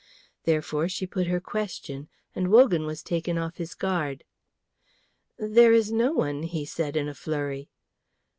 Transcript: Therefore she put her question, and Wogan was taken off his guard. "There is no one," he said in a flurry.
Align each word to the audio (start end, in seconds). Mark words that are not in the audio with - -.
Therefore 0.45 0.89
she 0.89 1.05
put 1.05 1.27
her 1.27 1.39
question, 1.39 2.09
and 2.33 2.47
Wogan 2.47 2.87
was 2.87 3.03
taken 3.03 3.37
off 3.37 3.57
his 3.57 3.75
guard. 3.75 4.23
"There 5.37 5.73
is 5.73 5.91
no 5.91 6.11
one," 6.11 6.41
he 6.41 6.65
said 6.65 6.97
in 6.97 7.07
a 7.07 7.13
flurry. 7.13 7.69